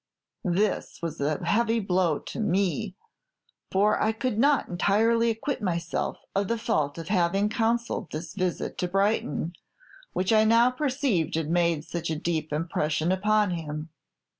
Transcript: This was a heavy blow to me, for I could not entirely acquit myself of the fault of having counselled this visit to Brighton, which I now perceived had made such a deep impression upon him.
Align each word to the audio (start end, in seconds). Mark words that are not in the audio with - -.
This 0.43 0.99
was 1.03 1.21
a 1.21 1.45
heavy 1.45 1.79
blow 1.79 2.17
to 2.17 2.39
me, 2.39 2.95
for 3.71 4.01
I 4.01 4.11
could 4.13 4.39
not 4.39 4.67
entirely 4.67 5.29
acquit 5.29 5.61
myself 5.61 6.17
of 6.35 6.47
the 6.47 6.57
fault 6.57 6.97
of 6.97 7.09
having 7.09 7.49
counselled 7.49 8.11
this 8.11 8.33
visit 8.33 8.79
to 8.79 8.87
Brighton, 8.87 9.53
which 10.13 10.33
I 10.33 10.43
now 10.43 10.71
perceived 10.71 11.35
had 11.35 11.51
made 11.51 11.83
such 11.83 12.09
a 12.09 12.15
deep 12.15 12.51
impression 12.51 13.11
upon 13.11 13.51
him. 13.51 13.89